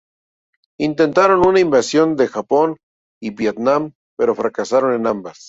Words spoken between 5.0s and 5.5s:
ambas.